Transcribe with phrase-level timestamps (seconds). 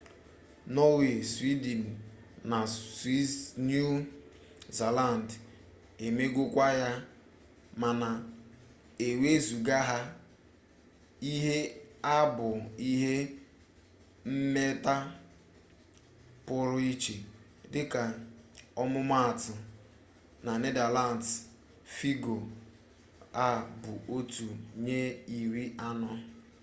[0.77, 1.83] norway sweden
[2.51, 2.59] na
[3.69, 3.91] new
[4.77, 5.27] zealand
[6.05, 6.91] emegokwa ya
[7.81, 8.09] mana
[9.07, 9.99] ewezụga ha
[11.33, 11.57] ihe
[12.15, 12.49] a bụ
[12.91, 13.15] ihe
[14.29, 14.95] mmeta
[16.45, 17.15] pụrụ iche
[17.73, 18.01] dịka
[18.83, 19.53] ọmụmaatụ
[20.45, 21.29] na netherlands
[21.95, 22.35] fịgọ
[23.45, 23.47] a
[23.81, 24.45] bụ otu
[24.85, 24.99] nye
[25.39, 26.11] iri anọ